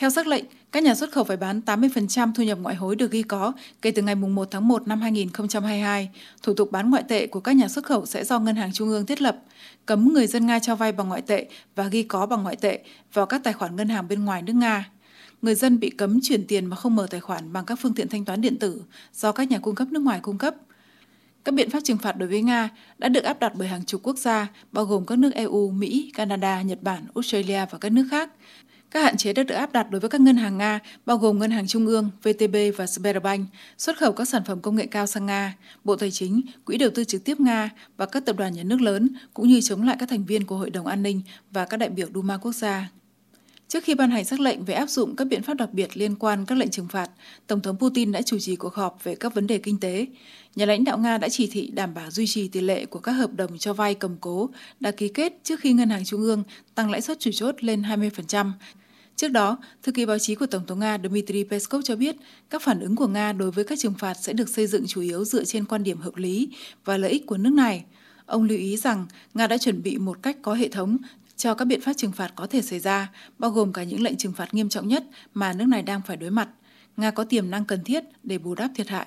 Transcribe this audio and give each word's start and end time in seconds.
Theo 0.00 0.10
sắc 0.10 0.26
lệnh, 0.26 0.44
các 0.72 0.82
nhà 0.82 0.94
xuất 0.94 1.12
khẩu 1.12 1.24
phải 1.24 1.36
bán 1.36 1.60
80% 1.66 2.32
thu 2.34 2.42
nhập 2.42 2.58
ngoại 2.62 2.74
hối 2.74 2.96
được 2.96 3.10
ghi 3.10 3.22
có 3.22 3.52
kể 3.82 3.90
từ 3.90 4.02
ngày 4.02 4.14
1 4.14 4.48
tháng 4.50 4.68
1 4.68 4.88
năm 4.88 5.00
2022. 5.00 6.10
Thủ 6.42 6.54
tục 6.54 6.72
bán 6.72 6.90
ngoại 6.90 7.02
tệ 7.08 7.26
của 7.26 7.40
các 7.40 7.52
nhà 7.52 7.68
xuất 7.68 7.84
khẩu 7.84 8.06
sẽ 8.06 8.24
do 8.24 8.38
Ngân 8.38 8.56
hàng 8.56 8.72
Trung 8.72 8.88
ương 8.88 9.06
thiết 9.06 9.22
lập, 9.22 9.36
cấm 9.86 10.12
người 10.12 10.26
dân 10.26 10.46
Nga 10.46 10.58
cho 10.58 10.76
vay 10.76 10.92
bằng 10.92 11.08
ngoại 11.08 11.22
tệ 11.22 11.48
và 11.74 11.88
ghi 11.88 12.02
có 12.02 12.26
bằng 12.26 12.42
ngoại 12.42 12.56
tệ 12.56 12.80
vào 13.12 13.26
các 13.26 13.40
tài 13.44 13.52
khoản 13.52 13.76
ngân 13.76 13.88
hàng 13.88 14.08
bên 14.08 14.24
ngoài 14.24 14.42
nước 14.42 14.52
Nga. 14.52 14.90
Người 15.42 15.54
dân 15.54 15.80
bị 15.80 15.90
cấm 15.90 16.20
chuyển 16.22 16.46
tiền 16.46 16.66
mà 16.66 16.76
không 16.76 16.96
mở 16.96 17.06
tài 17.10 17.20
khoản 17.20 17.52
bằng 17.52 17.64
các 17.64 17.78
phương 17.82 17.94
tiện 17.94 18.08
thanh 18.08 18.24
toán 18.24 18.40
điện 18.40 18.58
tử 18.58 18.82
do 19.14 19.32
các 19.32 19.50
nhà 19.50 19.58
cung 19.58 19.74
cấp 19.74 19.88
nước 19.90 20.00
ngoài 20.02 20.20
cung 20.22 20.38
cấp. 20.38 20.54
Các 21.44 21.54
biện 21.54 21.70
pháp 21.70 21.80
trừng 21.84 21.98
phạt 21.98 22.12
đối 22.12 22.28
với 22.28 22.42
Nga 22.42 22.68
đã 22.98 23.08
được 23.08 23.24
áp 23.24 23.40
đặt 23.40 23.52
bởi 23.54 23.68
hàng 23.68 23.84
chục 23.84 24.00
quốc 24.04 24.18
gia, 24.18 24.48
bao 24.72 24.84
gồm 24.84 25.06
các 25.06 25.18
nước 25.18 25.34
EU, 25.34 25.70
Mỹ, 25.70 26.12
Canada, 26.14 26.62
Nhật 26.62 26.82
Bản, 26.82 27.04
Australia 27.14 27.66
và 27.70 27.78
các 27.78 27.92
nước 27.92 28.06
khác. 28.10 28.30
Các 28.90 29.02
hạn 29.02 29.16
chế 29.16 29.32
đã 29.32 29.42
được 29.42 29.54
áp 29.54 29.72
đặt 29.72 29.90
đối 29.90 30.00
với 30.00 30.10
các 30.10 30.20
ngân 30.20 30.36
hàng 30.36 30.58
Nga, 30.58 30.80
bao 31.06 31.16
gồm 31.16 31.38
Ngân 31.38 31.50
hàng 31.50 31.66
Trung 31.66 31.86
ương, 31.86 32.10
VTB 32.22 32.56
và 32.76 32.86
Sberbank, 32.86 33.46
xuất 33.78 33.98
khẩu 33.98 34.12
các 34.12 34.28
sản 34.28 34.44
phẩm 34.44 34.60
công 34.60 34.76
nghệ 34.76 34.86
cao 34.86 35.06
sang 35.06 35.26
Nga, 35.26 35.56
Bộ 35.84 35.96
Tài 35.96 36.10
chính, 36.10 36.40
Quỹ 36.64 36.78
đầu 36.78 36.90
tư 36.94 37.04
trực 37.04 37.24
tiếp 37.24 37.40
Nga 37.40 37.70
và 37.96 38.06
các 38.06 38.24
tập 38.26 38.36
đoàn 38.36 38.52
nhà 38.52 38.62
nước 38.62 38.80
lớn, 38.80 39.08
cũng 39.34 39.48
như 39.48 39.60
chống 39.60 39.82
lại 39.82 39.96
các 39.98 40.08
thành 40.08 40.24
viên 40.24 40.44
của 40.44 40.56
Hội 40.56 40.70
đồng 40.70 40.86
An 40.86 41.02
ninh 41.02 41.22
và 41.50 41.64
các 41.64 41.76
đại 41.76 41.88
biểu 41.88 42.08
Duma 42.14 42.36
quốc 42.36 42.52
gia. 42.52 42.90
Trước 43.68 43.84
khi 43.84 43.94
ban 43.94 44.10
hành 44.10 44.24
sắc 44.24 44.40
lệnh 44.40 44.64
về 44.64 44.74
áp 44.74 44.90
dụng 44.90 45.16
các 45.16 45.24
biện 45.24 45.42
pháp 45.42 45.54
đặc 45.54 45.72
biệt 45.72 45.96
liên 45.96 46.14
quan 46.14 46.46
các 46.46 46.58
lệnh 46.58 46.70
trừng 46.70 46.88
phạt, 46.88 47.10
Tổng 47.46 47.60
thống 47.60 47.78
Putin 47.78 48.12
đã 48.12 48.22
chủ 48.22 48.38
trì 48.38 48.56
cuộc 48.56 48.74
họp 48.74 49.04
về 49.04 49.14
các 49.14 49.34
vấn 49.34 49.46
đề 49.46 49.58
kinh 49.58 49.80
tế. 49.80 50.06
Nhà 50.56 50.66
lãnh 50.66 50.84
đạo 50.84 50.98
Nga 50.98 51.18
đã 51.18 51.28
chỉ 51.28 51.46
thị 51.52 51.70
đảm 51.74 51.94
bảo 51.94 52.10
duy 52.10 52.26
trì 52.26 52.48
tỷ 52.48 52.60
lệ 52.60 52.84
của 52.84 52.98
các 52.98 53.12
hợp 53.12 53.30
đồng 53.32 53.58
cho 53.58 53.72
vay 53.72 53.94
cầm 53.94 54.16
cố 54.20 54.50
đã 54.80 54.90
ký 54.90 55.08
kết 55.08 55.32
trước 55.42 55.60
khi 55.60 55.72
Ngân 55.72 55.90
hàng 55.90 56.04
Trung 56.04 56.20
ương 56.20 56.42
tăng 56.74 56.90
lãi 56.90 57.00
suất 57.00 57.20
chủ 57.20 57.30
chốt 57.34 57.64
lên 57.64 57.82
20%. 57.82 58.50
Trước 59.20 59.28
đó, 59.28 59.58
thư 59.82 59.92
ký 59.92 60.06
báo 60.06 60.18
chí 60.18 60.34
của 60.34 60.46
Tổng 60.46 60.66
thống 60.66 60.78
Nga 60.78 60.98
Dmitry 60.98 61.44
Peskov 61.44 61.82
cho 61.84 61.96
biết 61.96 62.16
các 62.50 62.62
phản 62.62 62.80
ứng 62.80 62.96
của 62.96 63.06
Nga 63.06 63.32
đối 63.32 63.50
với 63.50 63.64
các 63.64 63.78
trừng 63.78 63.94
phạt 63.98 64.14
sẽ 64.14 64.32
được 64.32 64.48
xây 64.48 64.66
dựng 64.66 64.86
chủ 64.86 65.00
yếu 65.00 65.24
dựa 65.24 65.44
trên 65.44 65.64
quan 65.64 65.82
điểm 65.82 65.98
hợp 65.98 66.16
lý 66.16 66.48
và 66.84 66.96
lợi 66.96 67.10
ích 67.10 67.26
của 67.26 67.36
nước 67.36 67.52
này. 67.52 67.84
Ông 68.26 68.42
lưu 68.42 68.58
ý 68.58 68.76
rằng 68.76 69.06
Nga 69.34 69.46
đã 69.46 69.58
chuẩn 69.58 69.82
bị 69.82 69.98
một 69.98 70.22
cách 70.22 70.36
có 70.42 70.54
hệ 70.54 70.68
thống 70.68 70.96
cho 71.36 71.54
các 71.54 71.64
biện 71.64 71.80
pháp 71.80 71.92
trừng 71.92 72.12
phạt 72.12 72.32
có 72.34 72.46
thể 72.46 72.62
xảy 72.62 72.80
ra, 72.80 73.12
bao 73.38 73.50
gồm 73.50 73.72
cả 73.72 73.82
những 73.82 74.02
lệnh 74.02 74.16
trừng 74.16 74.32
phạt 74.32 74.54
nghiêm 74.54 74.68
trọng 74.68 74.88
nhất 74.88 75.04
mà 75.34 75.52
nước 75.52 75.66
này 75.68 75.82
đang 75.82 76.00
phải 76.06 76.16
đối 76.16 76.30
mặt. 76.30 76.48
Nga 76.96 77.10
có 77.10 77.24
tiềm 77.24 77.50
năng 77.50 77.64
cần 77.64 77.84
thiết 77.84 78.04
để 78.22 78.38
bù 78.38 78.54
đắp 78.54 78.70
thiệt 78.74 78.88
hại. 78.88 79.06